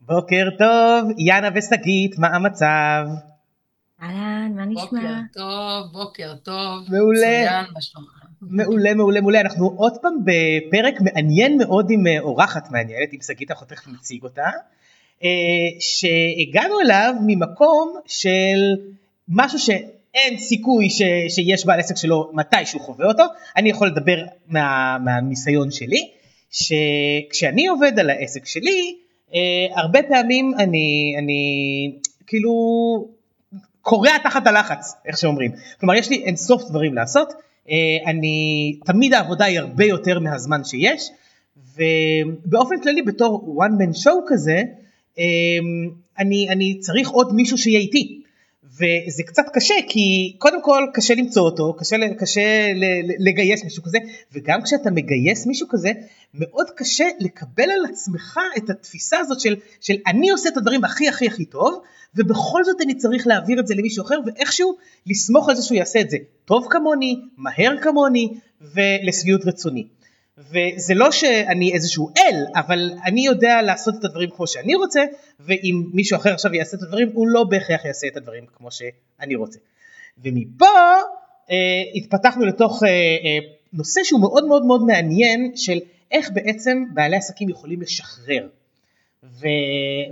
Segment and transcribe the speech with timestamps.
[0.00, 3.06] בוקר טוב, יאנה ושגית, מה המצב?
[4.02, 4.82] אהלן, מה נשמע?
[4.82, 6.84] בוקר טוב, בוקר טוב.
[6.88, 7.42] מעולה.
[7.44, 8.20] מצוין, מה שלומך?
[8.42, 9.40] מעולה, מעולה, מעולה.
[9.40, 14.22] אנחנו עוד פעם בפרק מעניין מאוד עם אה, אורחת מעניינת, עם שגית, אנחנו תכף נציג
[14.22, 14.50] אותה,
[15.24, 15.28] אה,
[15.80, 18.76] שהגענו אליו ממקום של
[19.28, 23.24] משהו שאין סיכוי ש, שיש בעל עסק שלו מתי שהוא חווה אותו.
[23.56, 26.10] אני יכול לדבר מה, מהניסיון שלי,
[26.50, 28.96] שכשאני עובד על העסק שלי,
[29.34, 31.92] אה, הרבה פעמים אני, אני
[32.26, 32.52] כאילו
[33.80, 35.52] קורע תחת הלחץ, איך שאומרים.
[35.80, 37.32] כלומר, יש לי אינסוף דברים לעשות,
[37.70, 41.10] אה, אני, תמיד העבודה היא הרבה יותר מהזמן שיש,
[41.76, 44.62] ובאופן כללי בתור one man show כזה,
[45.18, 45.24] אה,
[46.18, 48.19] אני, אני צריך עוד מישהו שיהיה איתי.
[48.80, 52.72] וזה קצת קשה כי קודם כל קשה למצוא אותו, קשה, קשה
[53.18, 53.98] לגייס מישהו כזה,
[54.32, 55.92] וגם כשאתה מגייס מישהו כזה,
[56.34, 61.08] מאוד קשה לקבל על עצמך את התפיסה הזאת של, של אני עושה את הדברים הכי
[61.08, 61.82] הכי הכי טוב,
[62.14, 66.00] ובכל זאת אני צריך להעביר את זה למישהו אחר, ואיכשהו לסמוך על זה שהוא יעשה
[66.00, 68.28] את זה טוב כמוני, מהר כמוני,
[68.60, 69.86] ולשביעות רצוני.
[70.38, 75.04] וזה לא שאני איזשהו אל, אבל אני יודע לעשות את הדברים כמו שאני רוצה,
[75.40, 79.34] ואם מישהו אחר עכשיו יעשה את הדברים, הוא לא בהכרח יעשה את הדברים כמו שאני
[79.34, 79.58] רוצה.
[80.24, 80.66] ומפה
[81.50, 81.56] אה,
[81.94, 83.38] התפתחנו לתוך אה, אה,
[83.72, 85.78] נושא שהוא מאוד מאוד מאוד מעניין של
[86.10, 88.48] איך בעצם בעלי עסקים יכולים לשחרר.
[89.24, 89.46] ו,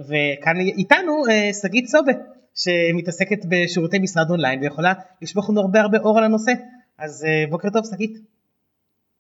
[0.01, 2.13] וכאן איתנו אה, שגית אה, סובה,
[2.55, 6.53] שמתעסקת בשירותי משרד אונליין ויכולה לשפוך לנו הרבה הרבה אור על הנושא.
[6.99, 8.19] אז אה, בוקר טוב שגית.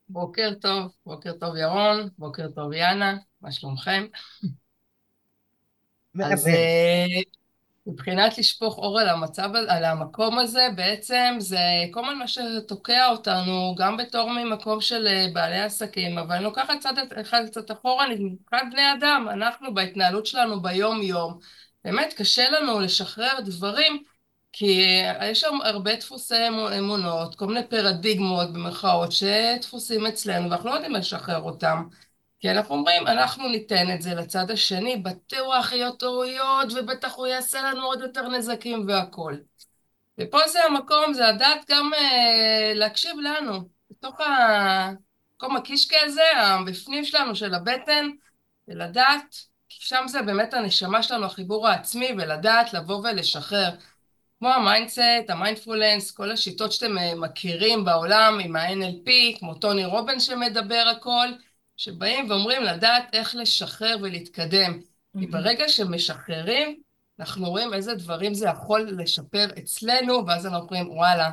[0.08, 4.06] בוקר טוב, בוקר טוב ירון, בוקר טוב יאנה, מה שלומכם?
[6.24, 7.06] אז אה,
[7.86, 11.58] מבחינת לשפוך אור על המצב, על המקום הזה, בעצם זה
[11.90, 16.74] כל הזמן מה שתוקע אותנו, גם בתור ממקום של אה, בעלי עסקים, אבל אני לוקחת
[16.80, 21.38] צד אחד קצת אחורה, מבחינת בני אדם, אנחנו בהתנהלות שלנו ביום-יום,
[21.84, 24.02] באמת קשה לנו לשחרר דברים
[24.52, 26.48] כי יש שם הרבה דפוסי
[26.78, 31.84] אמונות, כל מיני פרדיגמות במרכאות שדפוסים אצלנו ואנחנו לא יודעים לשחרר אותם.
[32.40, 37.62] כי אנחנו אומרים, אנחנו ניתן את זה לצד השני, בטוח יהיו טעויות ובטח הוא יעשה
[37.62, 39.40] לנו עוד יותר נזקים והכול.
[40.20, 41.98] ופה זה המקום, זה לדעת גם אה,
[42.74, 48.08] להקשיב לנו, בתוך המקום הקישקע הזה, הבפנים שלנו של הבטן,
[48.68, 49.36] ולדעת,
[49.68, 53.70] כי שם זה באמת הנשמה שלנו, החיבור העצמי, ולדעת לבוא ולשחרר.
[54.38, 60.20] כמו ה mindset, המיינדפולנס, כל השיטות שאתם אה, מכירים בעולם עם ה-NLP, כמו טוני רובינס
[60.20, 61.28] שמדבר הכל,
[61.76, 64.80] שבאים ואומרים לדעת איך לשחרר ולהתקדם.
[65.20, 66.80] כי ברגע שמשחררים,
[67.20, 71.30] אנחנו רואים איזה דברים זה יכול לשפר אצלנו, ואז אנחנו אומרים, וואלה,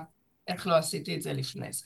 [0.47, 1.85] איך לא עשיתי את זה לפני זה.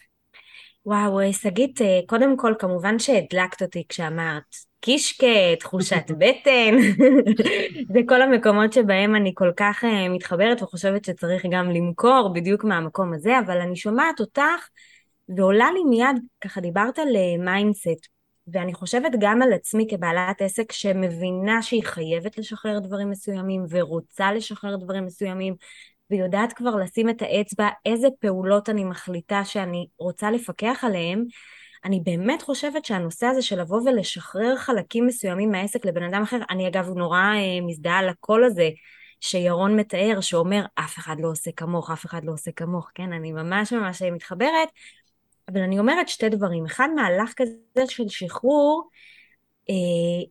[0.85, 6.77] וואו, שגית, אה, קודם כל, כמובן שהדלקת אותי כשאמרת קישקה, תחושת בטן,
[7.93, 13.13] זה כל המקומות שבהם אני כל כך uh, מתחברת וחושבת שצריך גם למכור בדיוק מהמקום
[13.13, 14.67] הזה, אבל אני שומעת אותך
[15.37, 17.07] ועולה לי מיד, ככה דיברת על
[17.39, 17.93] mindset, אה,
[18.53, 24.75] ואני חושבת גם על עצמי כבעלת עסק שמבינה שהיא חייבת לשחרר דברים מסוימים ורוצה לשחרר
[24.75, 25.55] דברים מסוימים
[26.11, 31.25] ויודעת כבר לשים את האצבע איזה פעולות אני מחליטה שאני רוצה לפקח עליהן,
[31.85, 36.67] אני באמת חושבת שהנושא הזה של לבוא ולשחרר חלקים מסוימים מהעסק לבן אדם אחר, אני
[36.67, 38.69] אגב נורא אה, מזדהה על הקול הזה
[39.21, 43.13] שירון מתאר, שאומר אף אחד לא עושה כמוך, אף אחד לא עושה כמוך, כן?
[43.13, 44.69] אני ממש ממש מתחברת,
[45.51, 46.65] אבל אני אומרת שתי דברים.
[46.65, 48.89] אחד, מהלך כזה של שחרור,
[49.69, 49.75] אה,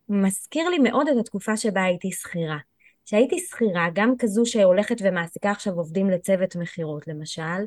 [0.08, 2.58] מזכיר לי מאוד את התקופה שבה הייתי שכירה.
[3.06, 7.64] כשהייתי שכירה, גם כזו שהולכת ומעסיקה עכשיו עובדים לצוות מכירות למשל,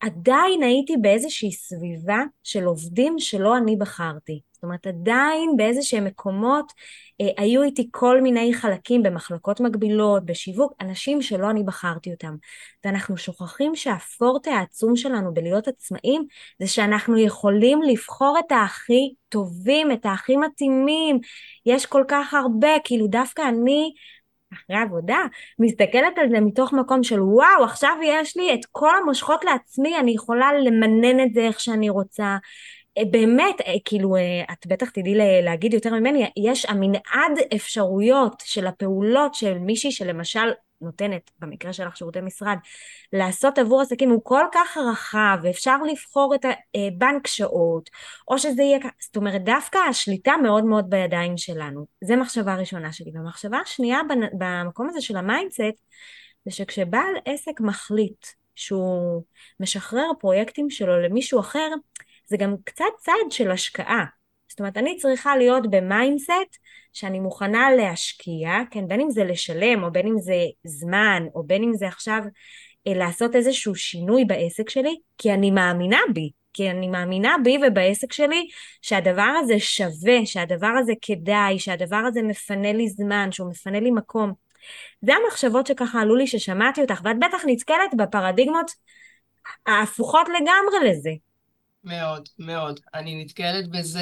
[0.00, 4.40] עדיין הייתי באיזושהי סביבה של עובדים שלא אני בחרתי.
[4.52, 6.72] זאת אומרת, עדיין באיזה שהם מקומות
[7.20, 12.36] אה, היו איתי כל מיני חלקים במחלקות מקבילות, בשיווק, אנשים שלא אני בחרתי אותם.
[12.84, 16.24] ואנחנו שוכחים שהפורטה העצום שלנו בלהיות עצמאים,
[16.58, 21.18] זה שאנחנו יכולים לבחור את הכי טובים, את הכי מתאימים.
[21.66, 23.92] יש כל כך הרבה, כאילו דווקא אני
[24.52, 25.18] אחרי עבודה,
[25.58, 30.10] מסתכלת על זה מתוך מקום של וואו, עכשיו יש לי את כל המושכות לעצמי, אני
[30.10, 32.36] יכולה למנן את זה איך שאני רוצה.
[32.98, 38.66] אה, באמת, אה, כאילו, אה, את בטח תדעי להגיד יותר ממני, יש המנעד אפשרויות של
[38.66, 40.50] הפעולות של מישהי שלמשל
[40.80, 42.56] נותנת, במקרה שלך שירותי משרד,
[43.12, 46.44] לעשות עבור עסקים הוא כל כך רחב, ואפשר לבחור את
[46.74, 47.90] הבנק שעות,
[48.28, 51.86] או שזה יהיה, זאת אומרת, דווקא השליטה מאוד מאוד בידיים שלנו.
[52.04, 53.10] זה מחשבה ראשונה שלי.
[53.14, 53.98] והמחשבה השנייה
[54.38, 55.82] במקום הזה של ה mindset,
[56.44, 59.22] זה שכשבעל עסק מחליט שהוא
[59.60, 61.68] משחרר פרויקטים שלו למישהו אחר,
[62.26, 64.19] זה גם קצת צעד של השקעה.
[64.60, 66.56] זאת אומרת, אני צריכה להיות ב mindset
[66.92, 70.34] שאני מוכנה להשקיע, כן, בין אם זה לשלם, או בין אם זה
[70.64, 72.22] זמן, או בין אם זה עכשיו
[72.86, 78.12] אה, לעשות איזשהו שינוי בעסק שלי, כי אני מאמינה בי, כי אני מאמינה בי ובעסק
[78.12, 78.48] שלי
[78.82, 84.32] שהדבר הזה שווה, שהדבר הזה כדאי, שהדבר הזה מפנה לי זמן, שהוא מפנה לי מקום.
[85.02, 88.70] זה המחשבות שככה עלו לי ששמעתי אותך, ואת בטח נתקלת בפרדיגמות
[89.66, 91.29] ההפוכות לגמרי לזה.
[91.84, 92.80] מאוד, מאוד.
[92.94, 94.00] אני נתקלת בזה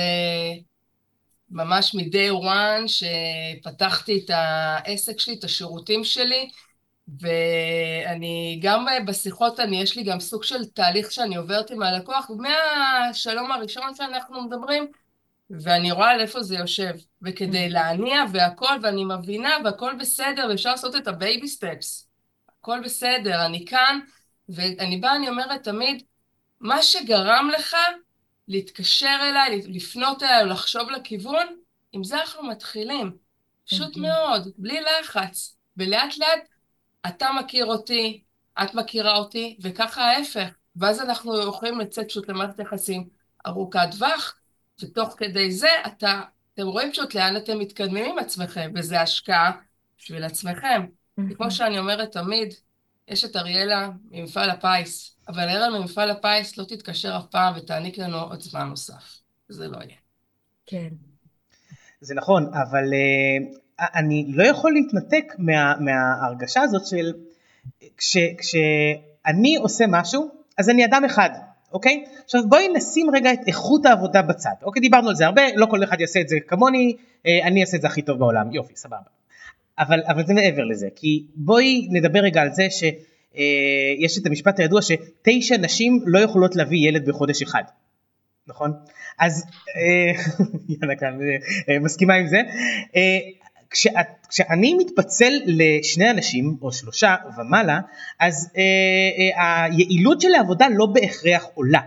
[1.51, 6.49] ממש מ-day one שפתחתי את העסק שלי, את השירותים שלי,
[7.21, 13.53] ואני גם בשיחות, אני, יש לי גם סוג של תהליך שאני עוברת עם הלקוח, מהשלום
[13.53, 14.87] הראשון שאנחנו מדברים,
[15.51, 16.95] ואני רואה על איפה זה יושב.
[17.23, 17.73] וכדי mm-hmm.
[17.73, 22.09] להניע והכל, ואני מבינה, והכל בסדר, ואפשר לעשות את ה baby steps.
[22.61, 23.99] הכל בסדר, אני כאן,
[24.49, 26.03] ואני באה, אני אומרת תמיד,
[26.61, 27.77] מה שגרם לך
[28.49, 31.47] להתקשר אליי, לפנות אליי, לחשוב לכיוון,
[31.93, 33.17] עם זה אנחנו מתחילים.
[33.69, 34.01] פשוט mm-hmm.
[34.01, 35.57] מאוד, בלי לחץ.
[35.77, 36.49] ולאט לאט
[37.07, 38.23] אתה מכיר אותי,
[38.63, 40.49] את מכירה אותי, וככה ההפך.
[40.77, 43.09] ואז אנחנו יכולים לצאת פשוט למערכת יחסים
[43.47, 44.37] ארוכת טווח,
[44.83, 46.21] ותוך כדי זה אתה,
[46.55, 49.53] אתם רואים פשוט לאן אתם מתקדמים עם עצמכם, וזה השקעה
[49.99, 50.87] בשביל עצמכם.
[50.87, 51.35] Mm-hmm.
[51.37, 52.55] כמו שאני אומרת תמיד,
[53.09, 58.19] יש את אריאלה ממפעל הפיס, אבל אריאלה ממפעל הפיס לא תתקשר אף פעם ותעניק לנו
[58.19, 59.21] עוד זמן נוסף.
[59.49, 59.97] זה לא יהיה.
[60.67, 60.89] כן.
[62.01, 67.13] זה נכון, אבל uh, אני לא יכול להתנתק מה, מההרגשה הזאת של
[67.97, 70.29] כש, כשאני עושה משהו,
[70.59, 71.31] אז אני אדם אחד,
[71.73, 72.05] אוקיי?
[72.25, 74.81] עכשיו בואי נשים רגע את איכות העבודה בצד, אוקיי?
[74.81, 76.97] דיברנו על זה הרבה, לא כל אחד יעשה את זה כמוני,
[77.27, 79.18] אה, אני אעשה את זה הכי טוב בעולם, יופי, סבבה.
[79.79, 84.61] אבל, אבל זה מעבר לזה, כי בואי נדבר רגע על זה שיש אה, את המשפט
[84.61, 87.63] הידוע שתשע נשים לא יכולות להביא ילד בחודש אחד,
[88.47, 88.73] נכון?
[89.19, 89.45] אז
[89.77, 90.23] אה,
[90.81, 91.19] יאללה כאן,
[91.81, 92.41] מסכימה עם זה.
[93.71, 97.81] כשאת, כשאני מתפצל לשני אנשים או שלושה ומעלה
[98.21, 98.63] אז אה,
[99.43, 101.81] אה, היעילות של העבודה לא בהכרח עולה.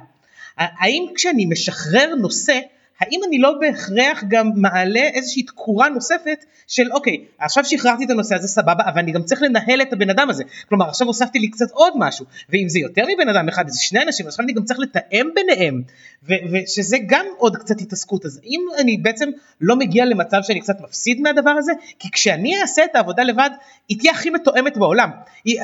[0.58, 2.60] האם כשאני משחרר נושא
[3.02, 8.36] האם אני לא בהכרח גם מעלה איזושהי תקורה נוספת של אוקיי עכשיו שחררתי את הנושא
[8.36, 10.44] הזה סבבה אבל אני גם צריך לנהל את הבן אדם הזה.
[10.70, 12.26] כלומר עכשיו הוספתי לי קצת עוד משהו.
[12.50, 15.82] ואם זה יותר מבן אדם אחד זה שני אנשים עכשיו אני גם צריך לתאם ביניהם.
[16.24, 18.26] ושזה גם עוד קצת התעסקות.
[18.26, 19.30] אז אם אני בעצם
[19.62, 23.50] לא מגיע למצב שאני קצת מפסיד מהדבר הזה כי כשאני אעשה את העבודה לבד
[23.90, 25.10] היא תהיה הכי מתואמת בעולם.
[25.46, 25.60] היא,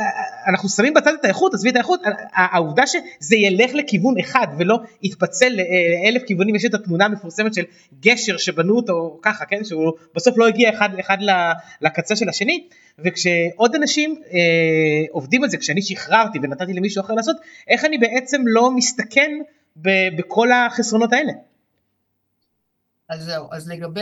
[0.48, 2.01] אנחנו שמים בצד את האיכות עזבי את האיכות
[2.33, 7.64] העובדה שזה ילך לכיוון אחד ולא יתפצל לאלף כיוונים יש את התמונה המפורסמת המפורסמת של
[8.00, 11.18] גשר שבנו אותו ככה, כן, שהוא בסוף לא הגיע אחד, אחד
[11.82, 12.68] לקצה של השני,
[13.00, 17.36] וכשעוד אנשים אה, עובדים על זה, כשאני שחררתי ונתתי למישהו אחר לעשות,
[17.68, 19.32] איך אני בעצם לא מסתכן
[19.76, 21.32] ב- בכל החסרונות האלה.
[23.10, 24.02] אז זהו, אז לגבי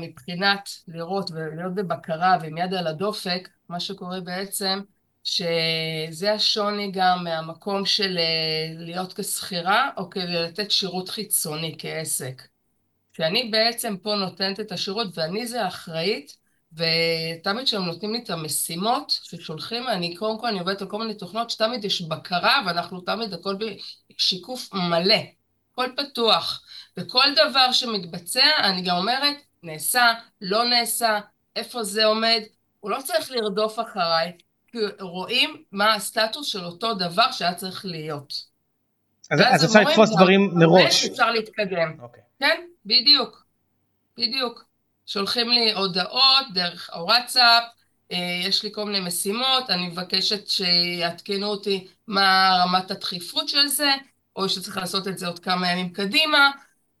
[0.00, 4.80] מבחינת לראות ולהיות בבקרה ועם יד על הדופק, מה שקורה בעצם,
[5.24, 12.42] שזה השוני גם מהמקום של אה, להיות כשכירה או כדי לתת שירות חיצוני כעסק.
[13.12, 16.36] שאני בעצם פה נותנת את השירות ואני זה האחראית,
[16.72, 21.14] ותמיד כשהם נותנים לי את המשימות ששולחים, אני קודם כל אני עובדת על כל מיני
[21.14, 23.56] תוכנות שתמיד יש בקרה ואנחנו תמיד הכל
[24.10, 25.14] בשיקוף מלא,
[25.72, 26.62] הכל פתוח,
[26.96, 31.20] וכל דבר שמתבצע אני גם אומרת נעשה, לא נעשה,
[31.56, 32.42] איפה זה עומד,
[32.80, 34.32] הוא לא צריך לרדוף אחריי,
[34.66, 38.51] כי רואים מה הסטטוס של אותו דבר שהיה צריך להיות.
[39.32, 41.04] אז, אפשר לתפוס דברים מראש.
[41.04, 41.96] אפשר להתקדם.
[41.98, 42.02] Okay.
[42.02, 42.22] אוקיי.
[42.40, 43.44] כן, בדיוק.
[44.18, 44.64] בדיוק.
[45.06, 47.62] שולחים לי הודעות דרך הוואטסאפ,
[48.12, 53.90] אה, יש לי כל מיני משימות, אני מבקשת שיעדכנו אותי מה רמת הדחיפות של זה,
[54.36, 56.50] או שצריך לעשות את זה עוד כמה ימים קדימה,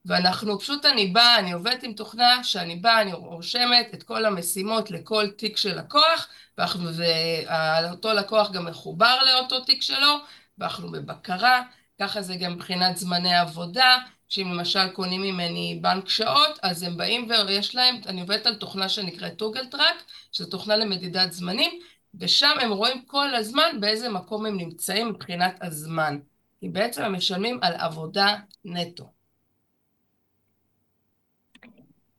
[0.04, 4.90] ואנחנו, פשוט אני באה, אני עובדת עם תוכנה שאני באה, אני רושמת את כל המשימות
[4.90, 10.16] לכל תיק של לקוח, ואותו לקוח גם מחובר לאותו תיק שלו,
[10.58, 11.62] ואנחנו בבקרה,
[12.02, 13.96] ככה זה גם מבחינת זמני עבודה,
[14.28, 18.88] שאם למשל קונים ממני בנק שעות, אז הם באים ויש להם, אני עובדת על תוכנה
[18.88, 21.80] שנקראת טוגל טראק, שזו תוכנה למדידת זמנים,
[22.20, 26.18] ושם הם רואים כל הזמן באיזה מקום הם נמצאים מבחינת הזמן.
[26.60, 29.12] כי בעצם הם משלמים על עבודה נטו.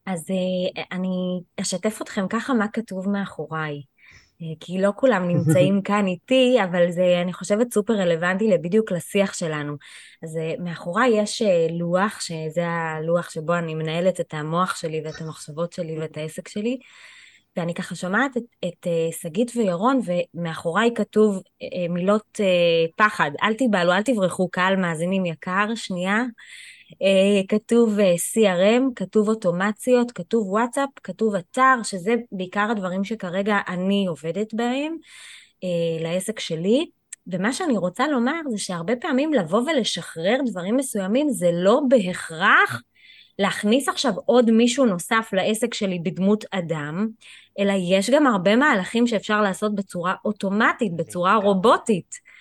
[0.06, 3.82] אז אה, אני אשתף אתכם ככה מה כתוב מאחוריי.
[4.44, 9.34] אה, כי לא כולם נמצאים כאן איתי, אבל זה, אני חושבת, סופר רלוונטי בדיוק לשיח
[9.34, 9.76] שלנו.
[10.24, 15.22] אז אה, מאחוריי יש אה, לוח, שזה הלוח שבו אני מנהלת את המוח שלי ואת
[15.22, 16.78] המחשבות שלי ואת העסק שלי,
[17.58, 18.32] ואני ככה שומעת
[18.66, 18.88] את
[19.22, 21.42] שגית וירון, ומאחוריי כתוב
[21.90, 22.40] מילות
[22.98, 26.24] פחד, אל תיבהלו, אל תברחו, קהל מאזינים יקר, שנייה.
[27.48, 34.96] כתוב CRM, כתוב אוטומציות, כתוב וואטסאפ, כתוב אתר, שזה בעיקר הדברים שכרגע אני עובדת בהם
[36.00, 36.90] לעסק שלי.
[37.28, 42.82] ומה שאני רוצה לומר זה שהרבה פעמים לבוא ולשחרר דברים מסוימים זה לא בהכרח
[43.40, 47.08] להכניס עכשיו עוד מישהו נוסף לעסק שלי בדמות אדם,
[47.60, 52.33] אלא יש גם הרבה מהלכים שאפשר לעשות בצורה אוטומטית, בצורה רובוטית.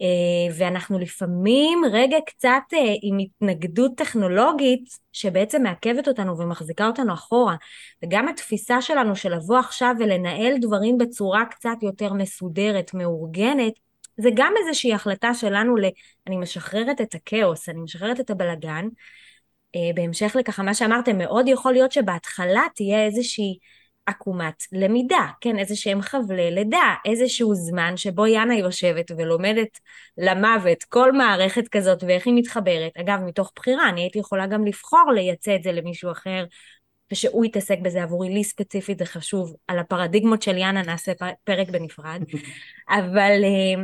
[0.00, 7.56] אה, ואנחנו לפעמים רגע קצת אה, עם התנגדות טכנולוגית שבעצם מעכבת אותנו ומחזיקה אותנו אחורה.
[8.04, 13.72] וגם התפיסה שלנו של לבוא עכשיו ולנהל דברים בצורה קצת יותר מסודרת, מאורגנת,
[14.16, 15.84] זה גם איזושהי החלטה שלנו ל...
[16.26, 18.88] אני משחררת את הכאוס, אני משחררת את הבלגן.
[19.76, 23.58] אה, בהמשך לככה מה שאמרתם, מאוד יכול להיות שבהתחלה תהיה איזושהי
[24.08, 29.78] עקומת למידה, כן, איזה שהם חבלי לידה, איזשהו זמן שבו יאנה יושבת ולומדת
[30.18, 32.92] למוות כל מערכת כזאת ואיך היא מתחברת.
[32.96, 36.44] אגב, מתוך בחירה, אני הייתי יכולה גם לבחור לייצא את זה למישהו אחר,
[37.12, 39.54] ושהוא יתעסק בזה עבורי, לי ספציפית זה חשוב.
[39.68, 41.12] על הפרדיגמות של יאנה נעשה
[41.44, 42.22] פרק בנפרד,
[42.98, 43.44] אבל...
[43.44, 43.82] אה,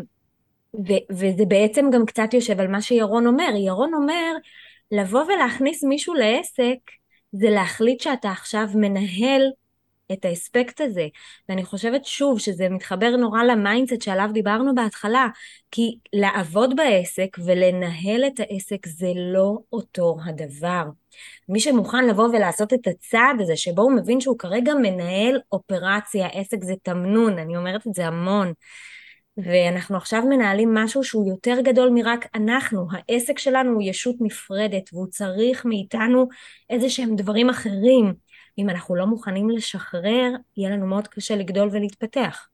[0.88, 3.50] ו- וזה בעצם גם קצת יושב על מה שירון אומר.
[3.56, 4.32] ירון אומר,
[4.90, 6.78] לבוא ולהכניס מישהו לעסק,
[7.32, 9.42] זה להחליט שאתה עכשיו מנהל
[10.12, 11.08] את האספקט הזה.
[11.48, 15.26] ואני חושבת שוב שזה מתחבר נורא ל mindset שעליו דיברנו בהתחלה,
[15.70, 20.84] כי לעבוד בעסק ולנהל את העסק זה לא אותו הדבר.
[21.48, 26.64] מי שמוכן לבוא ולעשות את הצעד הזה, שבו הוא מבין שהוא כרגע מנהל אופרציה, עסק
[26.64, 28.52] זה תמנון, אני אומרת את זה המון.
[29.36, 35.06] ואנחנו עכשיו מנהלים משהו שהוא יותר גדול מרק אנחנו, העסק שלנו הוא ישות נפרדת והוא
[35.06, 36.28] צריך מאיתנו
[36.70, 38.14] איזה שהם דברים אחרים.
[38.58, 42.48] אם אנחנו לא מוכנים לשחרר, יהיה לנו מאוד קשה לגדול ולהתפתח.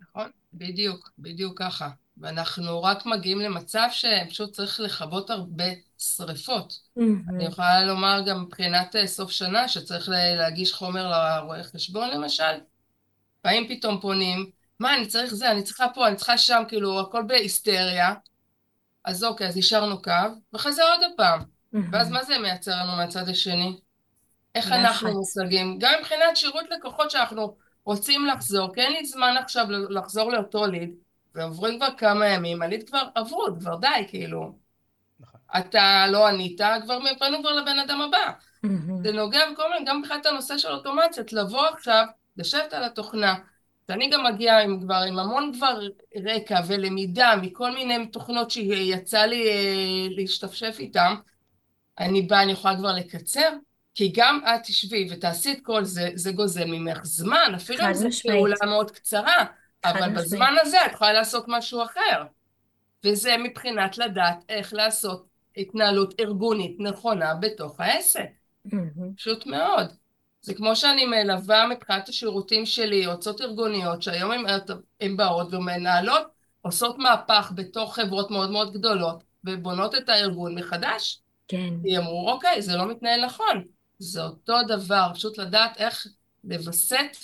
[0.00, 1.88] נכון, בדיוק, בדיוק ככה.
[2.16, 5.64] ואנחנו רק מגיעים למצב שפשוט צריך לכבות הרבה
[5.98, 6.72] שריפות.
[6.98, 7.02] Mm-hmm.
[7.28, 12.52] אני יכולה לומר גם מבחינת אה, סוף שנה, שצריך להגיש חומר לרואה חשבון למשל,
[13.44, 17.22] והאם פתאום פונים, מה, אני צריך זה, אני צריכה פה, אני צריכה שם, כאילו, הכל
[17.26, 18.14] בהיסטריה.
[19.04, 20.12] אז אוקיי, אז השארנו קו,
[20.52, 21.40] ואחרי זה עוד פעם.
[21.92, 23.80] ואז מה זה מייצר לנו מהצד השני?
[24.54, 25.78] איך אנחנו מושגים?
[25.78, 30.94] גם מבחינת שירות לקוחות שאנחנו רוצים לחזור, כי אין לי זמן עכשיו לחזור לאותו ליד,
[31.34, 34.52] ועוברים כבר כמה ימים, הליד כבר עברו, כבר די, כאילו.
[35.20, 35.40] נכון.
[35.58, 38.32] אתה לא ענית, כבר פנו כבר לבן אדם הבא.
[39.02, 42.04] זה נוגע בכל מיני, גם מבחינת הנושא של אוטומציות, לבוא עכשיו,
[42.36, 43.34] לשבת על התוכנה,
[43.90, 45.80] שאני גם מגיעה עם כבר, עם המון כבר
[46.24, 51.14] רקע ולמידה מכל מיני תוכנות שיצא לי אה, להשתפשף איתן,
[51.98, 53.50] אני באה, אני יכולה כבר לקצר,
[53.94, 58.08] כי גם את תשבי ותעשי את כל זה, זה גוזל ממך זמן, אפילו אם זו
[58.22, 59.44] פעולה מאוד קצרה,
[59.84, 62.24] אבל בזמן הזה את יכולה לעשות משהו אחר.
[63.04, 68.28] וזה מבחינת לדעת איך לעשות התנהלות ארגונית נכונה בתוך העסק.
[69.16, 69.86] פשוט מאוד.
[70.42, 74.32] זה כמו שאני מלווה מבחינת השירותים שלי, יועצות ארגוניות, שהיום
[75.00, 76.26] הן באות ומנהלות,
[76.62, 81.20] עושות מהפך בתוך חברות מאוד מאוד גדולות, ובונות את הארגון מחדש.
[81.48, 81.74] כן.
[81.84, 83.64] כי אמרו, אוקיי, זה לא מתנהל נכון.
[84.02, 86.06] זה אותו דבר, פשוט לדעת איך
[86.44, 87.16] לווסת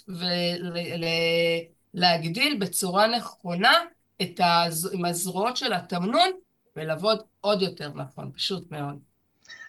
[1.94, 3.72] ולהגדיל בצורה נכונה
[4.22, 4.94] את הז...
[4.94, 6.30] עם הזרועות של התמנון,
[6.76, 8.98] ולעבוד עוד יותר נכון, פשוט מאוד.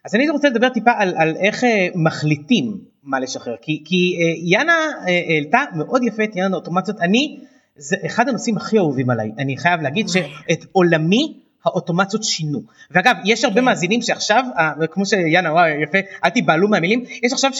[0.05, 4.33] אז אני רוצה לדבר טיפה על, על איך אה, מחליטים מה לשחרר, כי, כי אה,
[4.37, 4.73] יאנה
[5.07, 7.39] אה, העלתה מאוד יפה את עניין האוטומציות, אני,
[7.75, 12.61] זה אחד הנושאים הכי אהובים עליי, אני חייב להגיד שאת עולמי האוטומציות שינו.
[12.91, 13.65] ואגב, יש הרבה כן.
[13.65, 14.43] מאזינים שעכשיו,
[14.91, 17.51] כמו שיאנה אמרה יפה, אל תיבהלו מהמילים, יש עכשיו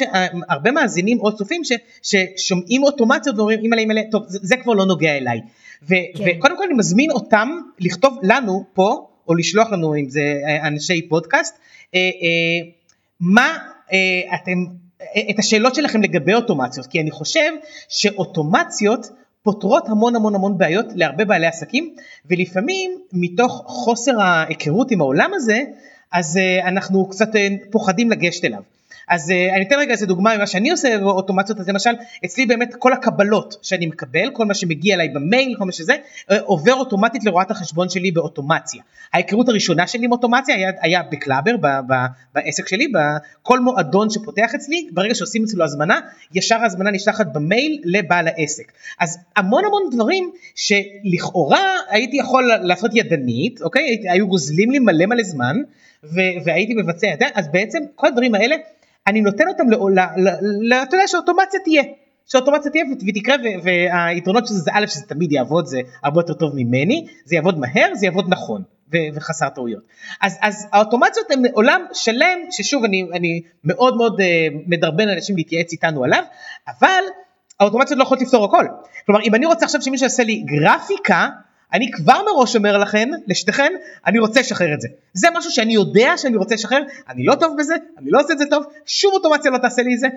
[0.49, 4.85] הרבה מאזינים או צופים ש, ששומעים אוטומציות ואומרים אימא'לה אימא'לה, טוב זה, זה כבר לא
[4.85, 5.39] נוגע אליי.
[5.83, 6.23] ו, כן.
[6.27, 10.21] וקודם כל אני מזמין אותם לכתוב לנו פה, או לשלוח לנו אם זה
[10.63, 11.59] אנשי פודקאסט,
[11.95, 12.69] אה, אה,
[13.19, 13.57] מה
[13.93, 14.65] אה, אתם,
[15.29, 17.51] את השאלות שלכם לגבי אוטומציות, כי אני חושב
[17.89, 19.07] שאוטומציות
[19.51, 25.63] פותרות המון המון המון בעיות להרבה בעלי עסקים, ולפעמים מתוך חוסר ההיכרות עם העולם הזה,
[26.11, 27.29] אז אנחנו קצת
[27.71, 28.61] פוחדים לגשת אליו.
[29.09, 31.89] אז uh, אני אתן רגע איזה דוגמה ממה שאני עושה באוטומציות, אז למשל
[32.25, 36.33] אצלי באמת כל הקבלות שאני מקבל, כל מה שמגיע אליי במייל, כל מה שזה, uh,
[36.43, 38.83] עובר אוטומטית לרואת החשבון שלי באוטומציה.
[39.13, 41.93] ההיכרות הראשונה שלי עם אוטומציה היה, היה בקלאבר, ב, ב,
[42.35, 45.99] בעסק שלי, בכל מועדון שפותח אצלי, ברגע שעושים אצלו הזמנה,
[46.33, 48.71] ישר ההזמנה נשלחת במייל לבעל העסק.
[48.99, 53.97] אז המון המון דברים שלכאורה הייתי יכול לעשות ידנית, אוקיי?
[54.09, 55.57] היו גוזלים לי מלא מלא זמן.
[56.43, 58.55] והייתי מבצע את זה, אז בעצם כל הדברים האלה
[59.09, 59.63] אני נותן אותם,
[60.83, 61.83] אתה יודע שאוטומציה תהיה,
[62.25, 66.51] שאוטומציה תהיה ותקרה והיתרונות של זה זה א' שזה תמיד יעבוד זה הרבה יותר טוב
[66.55, 68.63] ממני, זה יעבוד מהר, זה יעבוד נכון,
[69.15, 69.83] וחסר טעויות.
[70.21, 74.23] אז, אז האוטומציות הן עולם שלם, ששוב אני, אני מאוד מאוד uh,
[74.67, 76.23] מדרבן אנשים להתייעץ איתנו עליו,
[76.67, 77.03] אבל
[77.59, 78.65] האוטומציות לא יכולות לפתור הכל.
[79.05, 81.27] כלומר, אם אני רוצה עכשיו שמישהו יעשה לי גרפיקה,
[81.73, 83.73] אני כבר מראש אומר לכן, לשתיכן,
[84.07, 84.87] אני רוצה לשחרר את זה.
[85.13, 88.39] זה משהו שאני יודע שאני רוצה לשחרר, אני לא טוב בזה, אני לא עושה את
[88.39, 90.07] זה טוב, שום אוטומציה לא תעשה לי את זה,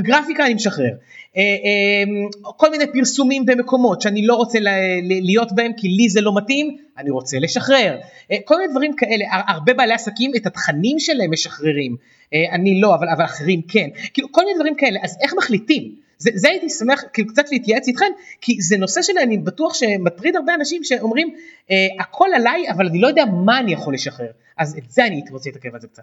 [0.00, 0.92] גרפיקה אני משחרר.
[1.36, 4.58] אה, אה, כל מיני פרסומים במקומות שאני לא רוצה
[5.02, 7.98] להיות בהם כי לי זה לא מתאים, אני רוצה לשחרר.
[8.30, 11.96] אה, כל מיני דברים כאלה, הרבה בעלי עסקים את התכנים שלהם משחררים,
[12.52, 13.88] אני לא, אבל, אבל אחרים כן.
[14.14, 15.94] כאילו כל מיני דברים כאלה, אז איך מחליטים?
[16.20, 20.54] זה, זה הייתי שמח כאילו קצת להתייעץ איתכם, כי זה נושא שאני בטוח שמטריד הרבה
[20.54, 21.36] אנשים שאומרים,
[21.70, 24.30] אה, הכל עליי, אבל אני לא יודע מה אני יכול לשחרר.
[24.56, 26.02] אז את זה אני הייתי רוצה להתעכב על זה קצת.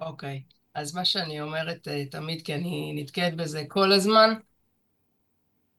[0.00, 0.54] אוקיי, okay.
[0.74, 4.34] אז מה שאני אומרת אה, תמיד, כי אני נתקעת בזה כל הזמן,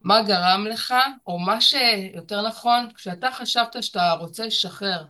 [0.01, 0.93] מה גרם לך,
[1.27, 5.05] או מה שיותר נכון, כשאתה חשבת שאתה רוצה לשחרר,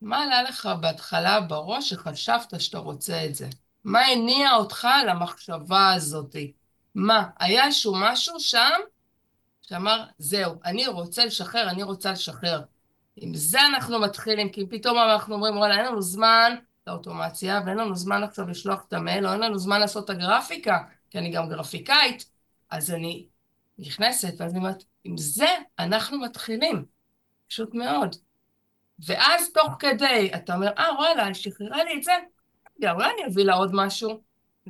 [0.00, 3.48] מה עלה לך בהתחלה בראש שחשבת שאתה רוצה את זה?
[3.84, 6.52] מה הניע אותך למחשבה הזאתי?
[6.94, 7.28] מה?
[7.38, 8.80] היה איזשהו משהו שם
[9.62, 12.62] שאמר, זהו, אני רוצה לשחרר, אני רוצה לשחרר.
[13.16, 16.56] עם זה אנחנו מתחילים, כי פתאום אנחנו אומרים, וואלה, אין לנו זמן
[16.86, 20.78] לאוטומציה, ואין לנו זמן עכשיו לשלוח את המייל, או אין לנו זמן לעשות את הגרפיקה,
[21.10, 22.30] כי אני גם גרפיקאית,
[22.70, 23.26] אז אני
[23.78, 26.84] נכנסת, ואז אני אומרת, עם זה אנחנו מתחילים.
[27.48, 28.16] פשוט מאוד.
[29.06, 32.12] ואז תוך כדי, אתה אומר, אה, וואלה, שחררה לי את זה,
[32.78, 34.22] רגע, אולי אני אביא לה עוד משהו,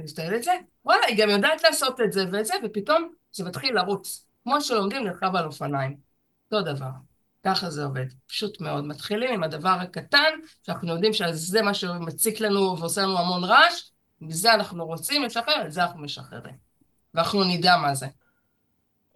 [0.04, 0.52] אסתכל את זה,
[0.85, 4.26] וואלה, היא גם יודעת לעשות את זה ואת זה, ופתאום זה מתחיל לרוץ.
[4.44, 5.97] כמו שלומדים לרכב על אופניים.
[6.52, 6.90] אותו דבר.
[7.44, 8.06] ככה זה עובד.
[8.26, 8.85] פשוט מאוד.
[8.85, 10.32] מתחילים עם הדבר הקטן,
[10.62, 15.73] שאנחנו יודעים שזה מה שמציק לנו ועושה לנו המון רעש, מזה אנחנו רוצים לשחרר, את
[15.73, 16.54] זה אנחנו משחררים.
[17.14, 18.06] ואנחנו נדע מה זה.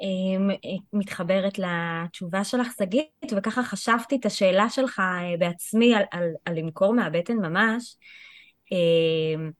[0.00, 0.50] אמ,
[0.92, 6.94] מתחברת לתשובה שלך, שגית, וככה חשבתי את השאלה שלך אה, בעצמי על, על, על למכור
[6.94, 7.96] מהבטן ממש,
[8.72, 9.50] אמ,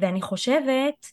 [0.00, 1.06] ואני חושבת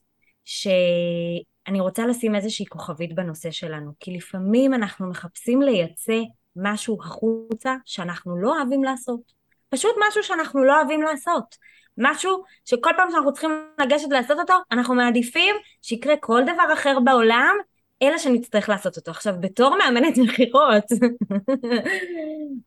[0.45, 6.19] שאני רוצה לשים איזושהי כוכבית בנושא שלנו, כי לפעמים אנחנו מחפשים לייצא
[6.55, 9.21] משהו החוצה שאנחנו לא אוהבים לעשות.
[9.69, 11.55] פשוט משהו שאנחנו לא אוהבים לעשות.
[11.97, 17.55] משהו שכל פעם שאנחנו צריכים לגשת לעשות אותו, אנחנו מעדיפים שיקרה כל דבר אחר בעולם,
[18.01, 19.11] אלא שנצטרך לעשות אותו.
[19.11, 20.83] עכשיו, בתור מאמנת מכירות,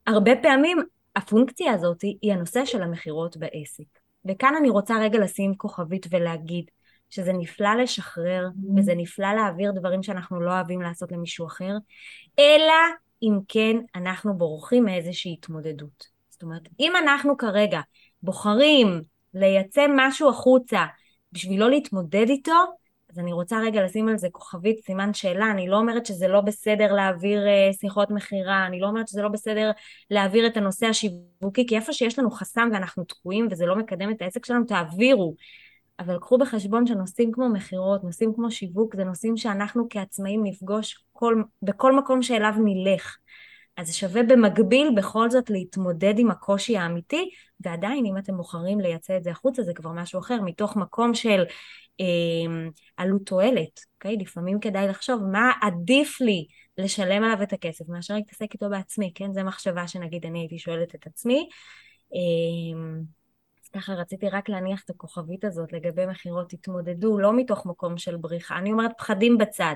[0.07, 0.79] הרבה פעמים
[1.17, 4.00] הפונקציה הזאת היא הנושא של המכירות בעסק.
[4.29, 6.65] וכאן אני רוצה רגע לשים כוכבית ולהגיד,
[7.11, 11.73] שזה נפלא לשחרר, וזה נפלא להעביר דברים שאנחנו לא אוהבים לעשות למישהו אחר,
[12.39, 12.75] אלא
[13.23, 16.07] אם כן אנחנו בורחים מאיזושהי התמודדות.
[16.31, 17.81] זאת אומרת, אם אנחנו כרגע
[18.23, 19.03] בוחרים
[19.35, 20.85] לייצא משהו החוצה
[21.33, 22.80] בשביל לא להתמודד איתו,
[23.11, 26.41] אז אני רוצה רגע לשים על זה כוכבית, סימן שאלה, אני לא אומרת שזה לא
[26.41, 29.71] בסדר להעביר uh, שיחות מכירה, אני לא אומרת שזה לא בסדר
[30.11, 34.23] להעביר את הנושא השיווקי, כי איפה שיש לנו חסם ואנחנו תקועים וזה לא מקדם את
[34.23, 35.35] העסק שלנו, תעבירו.
[35.99, 41.43] אבל קחו בחשבון שנושאים כמו מכירות, נושאים כמו שיווק, זה נושאים שאנחנו כעצמאים נפגוש כל,
[41.63, 43.17] בכל מקום שאליו נלך.
[43.77, 49.17] אז זה שווה במקביל בכל זאת להתמודד עם הקושי האמיתי, ועדיין אם אתם בוחרים לייצא
[49.17, 51.47] את זה החוצה זה כבר משהו אחר, מתוך מקום של אה,
[52.97, 54.17] עלות תועלת, אוקיי?
[54.17, 56.47] לפעמים כדאי לחשוב מה עדיף לי
[56.79, 59.33] לשלם עליו את הכסף מאשר להתעסק איתו בעצמי, כן?
[59.33, 61.49] זו מחשבה שנגיד אני הייתי שואלת את עצמי.
[62.15, 62.81] אה,
[63.73, 68.59] ככה רציתי רק להניח את הכוכבית הזאת לגבי מכירות, תתמודדו לא מתוך מקום של בריחה,
[68.59, 69.75] אני אומרת פחדים בצד.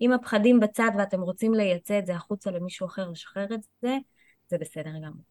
[0.00, 3.96] אם הפחדים בצד ואתם רוצים לייצא את זה החוצה למישהו אחר, לשחרר את זה,
[4.48, 5.24] זה בסדר גמור.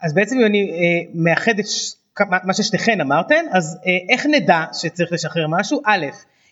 [0.00, 1.66] אז בעצם אם אני אה, מאחד את.
[2.44, 5.80] מה ששתיכן אמרתן, אז אה, איך נדע שצריך לשחרר משהו?
[5.86, 6.06] א',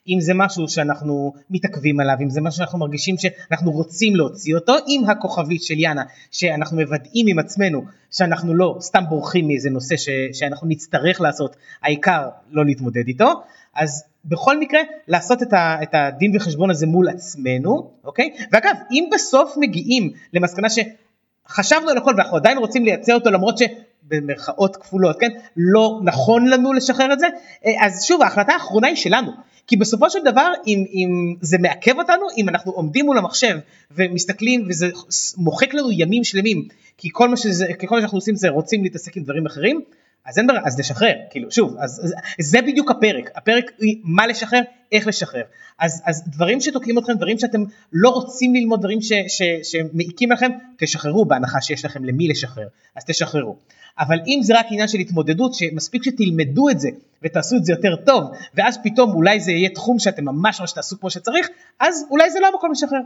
[0.09, 4.75] אם זה משהו שאנחנו מתעכבים עליו, אם זה משהו שאנחנו מרגישים שאנחנו רוצים להוציא אותו,
[4.87, 10.09] עם הכוכבית של יאנה, שאנחנו מוודאים עם עצמנו שאנחנו לא סתם בורחים מאיזה נושא ש,
[10.33, 13.33] שאנחנו נצטרך לעשות, העיקר לא להתמודד איתו,
[13.75, 18.31] אז בכל מקרה לעשות את, ה, את הדין וחשבון הזה מול עצמנו, אוקיי?
[18.53, 23.63] ואגב, אם בסוף מגיעים למסקנה שחשבנו על הכל ואנחנו עדיין רוצים לייצר אותו למרות ש...
[24.09, 25.29] במרכאות כפולות, כן?
[25.57, 27.27] לא נכון לנו לשחרר את זה,
[27.67, 29.33] אה, אז שוב ההחלטה האחרונה היא שלנו,
[29.67, 33.59] כי בסופו של דבר אם, אם זה מעכב אותנו, אם אנחנו עומדים מול המחשב
[33.91, 34.91] ומסתכלים וזה
[35.37, 39.17] מוחק לנו ימים שלמים, כי כל מה, שזה, כל מה שאנחנו עושים זה רוצים להתעסק
[39.17, 39.81] עם דברים אחרים,
[40.27, 44.27] אז אין ברירה, אז לשחרר, כאילו, שוב, אז, אז זה בדיוק הפרק, הפרק הוא מה
[44.27, 44.61] לשחרר,
[44.93, 45.43] איך לשחרר.
[45.79, 48.99] אז, אז דברים שתוקעים אתכם, דברים שאתם לא רוצים ללמוד, דברים
[49.63, 52.67] שמעיקים לכם, תשחררו בהנחה שיש לכם למי לשחרר,
[52.97, 53.57] אז תשחררו.
[53.99, 56.89] אבל אם זה רק עניין של התמודדות, שמספיק שתלמדו את זה
[57.23, 61.01] ותעשו את זה יותר טוב, ואז פתאום אולי זה יהיה תחום שאתם ממש ממש תעשו
[61.01, 61.49] כמו שצריך,
[61.81, 63.01] אז אולי זה לא המקום לשחרר.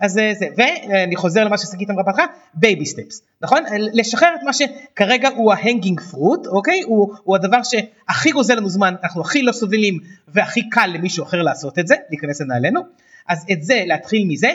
[0.00, 3.62] אז אה, זה, ואני חוזר למה ששגית אמרה בהתחלה, baby steps, נכון?
[3.92, 6.82] לשחרר את מה שכרגע הוא ה hanging fruit, אוקיי?
[6.82, 11.42] הוא, הוא הדבר שהכי גוזל לנו זמן, אנחנו הכי לא סובלים והכי קל למישהו אחר
[11.42, 12.80] לעשות את זה, להיכנס לנעלינו,
[13.28, 14.50] אז את זה, להתחיל מזה,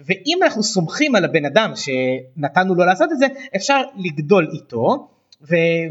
[0.00, 5.08] ואם אנחנו סומכים על הבן אדם שנתנו לו לעשות את זה, אפשר לגדול איתו,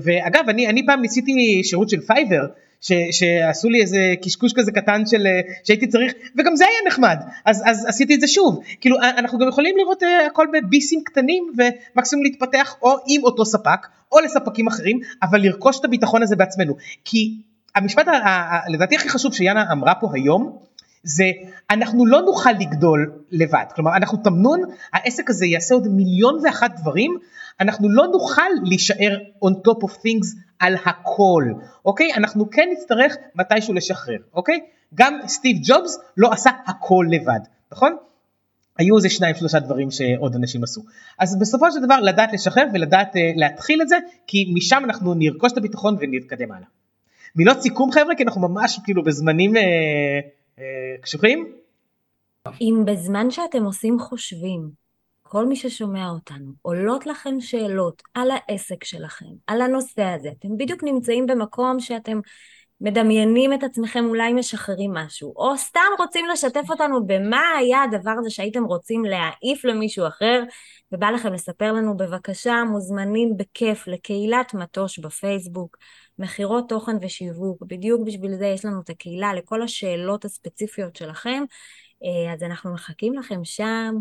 [0.03, 2.45] ואגב, אני, אני פעם ניסיתי שירות של Fiverr,
[2.81, 5.27] ש, שעשו לי איזה קשקוש כזה קטן של
[5.63, 7.17] שהייתי צריך וגם זה היה נחמד.
[7.45, 8.59] אז, אז עשיתי את זה שוב.
[8.81, 13.87] כאילו אנחנו גם יכולים לראות uh, הכל בביסים קטנים ומקסימום להתפתח או עם אותו ספק
[14.11, 16.75] או לספקים אחרים אבל לרכוש את הביטחון הזה בעצמנו.
[17.05, 17.37] כי
[17.75, 20.57] המשפט ה, ה, ה, לדעתי הכי חשוב שיאנה אמרה פה היום
[21.03, 21.25] זה
[21.69, 24.61] אנחנו לא נוכל לגדול לבד כלומר אנחנו תמנון
[24.93, 27.17] העסק הזה יעשה עוד מיליון ואחת דברים
[27.59, 31.43] אנחנו לא נוכל להישאר on top of things על הכל,
[31.85, 32.13] אוקיי?
[32.13, 34.59] אנחנו כן נצטרך מתישהו לשחרר, אוקיי?
[34.95, 37.39] גם סטיב ג'ובס לא עשה הכל לבד,
[37.71, 37.95] נכון?
[38.77, 40.81] היו איזה שניים שלושה דברים שעוד אנשים עשו.
[41.19, 43.95] אז בסופו של דבר לדעת לשחרר ולדעת uh, להתחיל את זה,
[44.27, 46.67] כי משם אנחנו נרכוש את הביטחון ונתקדם הלאה.
[47.35, 49.59] מילות סיכום חבר'ה, כי אנחנו ממש כאילו בזמנים uh,
[51.01, 51.55] קשוחים.
[52.61, 54.81] אם בזמן שאתם עושים חושבים
[55.31, 60.29] כל מי ששומע אותנו, עולות לכם שאלות על העסק שלכם, על הנושא הזה.
[60.39, 62.19] אתם בדיוק נמצאים במקום שאתם
[62.81, 68.29] מדמיינים את עצמכם אולי משחררים משהו, או סתם רוצים לשתף אותנו במה היה הדבר הזה
[68.29, 70.43] שהייתם רוצים להעיף למישהו אחר,
[70.91, 75.77] ובא לכם לספר לנו בבקשה, מוזמנים בכיף לקהילת מטוש בפייסבוק,
[76.19, 81.43] מכירות תוכן ושיווק, בדיוק בשביל זה יש לנו את הקהילה לכל השאלות הספציפיות שלכם,
[82.03, 83.95] אה, אז אנחנו מחכים לכם שם.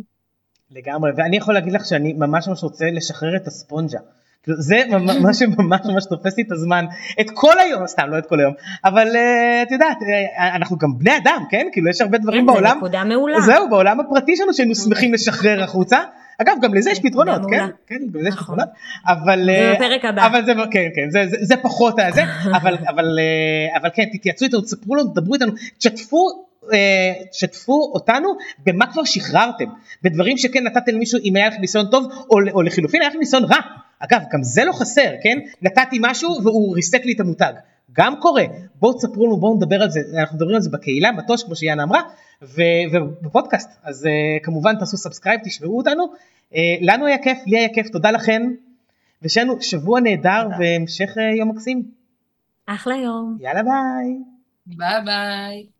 [0.70, 3.98] לגמרי, ואני יכול להגיד לך שאני ממש ממש רוצה לשחרר את הספונג'ה.
[4.42, 4.82] כאילו, זה
[5.20, 6.84] מה שממש ממש תופס לי את הזמן,
[7.20, 8.52] את כל היום, סתם לא את כל היום,
[8.84, 11.66] אבל uh, את יודעת, uh, אנחנו גם בני אדם, כן?
[11.72, 13.40] כאילו יש הרבה דברים כן, בעולם, זה נקודה מעולה.
[13.40, 15.98] זהו, בעולם הפרטי שלנו שהיינו שמחים לשחרר החוצה.
[16.42, 17.66] אגב, גם לזה יש פתרונות, כן?
[17.86, 18.44] כן, גם לזה יש נכון.
[18.44, 18.68] פתרונות.
[19.06, 19.44] אבל...
[19.46, 20.26] זה אה, בפרק הבא.
[20.26, 22.22] אבל זה, כן, כן, זה, זה, זה פחות הזה,
[22.62, 28.28] אבל, אבל, אה, אבל כן, תתייעצו איתנו, תספרו לנו, תדברו איתנו, תשתפו אה, שתפו אותנו
[28.66, 29.64] במה כבר שחררתם,
[30.02, 33.44] בדברים שכן נתתם למישהו אם היה לכם ניסיון טוב או, או לחילופין היה לכם ניסיון
[33.44, 33.60] רע.
[34.00, 35.38] אגב, גם זה לא חסר, כן?
[35.62, 37.52] נתתי משהו והוא ריסק לי את המותג.
[37.92, 38.44] גם קורה.
[38.74, 41.82] בואו תספרו לנו, בואו נדבר על זה, אנחנו מדברים על זה בקהילה, מטוש, כמו שיאנה
[41.82, 42.00] אמרה,
[42.42, 43.70] ו- ובפודקאסט.
[43.82, 46.04] אז uh, כמובן תעשו subscribe, תשמעו אותנו.
[46.52, 48.42] Uh, לנו היה כיף, לי היה כיף, תודה לכן.
[49.22, 51.82] ושיהיה לנו שבוע נהדר והמשך uh, יום מקסים.
[52.66, 53.38] אחלה יום.
[53.40, 54.16] יאללה ביי.
[54.66, 55.79] ביי ביי.